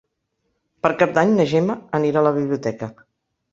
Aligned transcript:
Per 0.85 0.91
Cap 1.03 1.13
d'Any 1.19 1.35
na 1.35 1.47
Gemma 1.53 1.77
anirà 2.01 2.25
a 2.25 2.29
la 2.31 2.35
biblioteca. 2.41 2.93